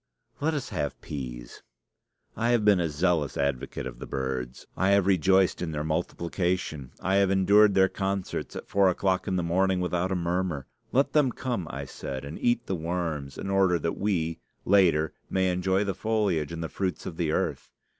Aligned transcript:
Let 0.39 0.55
us 0.55 0.69
have 0.69 0.99
peas. 1.01 1.61
I 2.35 2.49
have 2.49 2.65
been 2.65 2.79
a 2.79 2.89
zealous 2.89 3.37
advocate 3.37 3.85
of 3.85 3.99
the 3.99 4.07
birds. 4.07 4.65
I 4.75 4.89
have 4.89 5.05
rejoiced 5.05 5.61
in 5.61 5.73
their 5.73 5.83
multiplication. 5.83 6.91
I 7.01 7.17
have 7.17 7.29
endured 7.29 7.75
their 7.75 7.87
concerts 7.87 8.55
at 8.55 8.67
four 8.67 8.89
o'clock 8.89 9.27
in 9.27 9.35
the 9.35 9.43
morning 9.43 9.79
without 9.79 10.11
a 10.11 10.15
murmur. 10.15 10.65
Let 10.91 11.13
them 11.13 11.31
come, 11.31 11.67
I 11.69 11.85
said, 11.85 12.25
and 12.25 12.39
eat 12.39 12.65
the 12.65 12.73
worms, 12.73 13.37
in 13.37 13.51
order 13.51 13.77
that 13.77 13.95
we, 13.99 14.39
later, 14.65 15.13
may 15.29 15.51
enjoy 15.51 15.83
the 15.83 15.93
foliage 15.93 16.51
and 16.51 16.63
the 16.63 16.67
fruits 16.69 17.05
of 17.05 17.17
the 17.17 17.31
earth. 17.31 17.69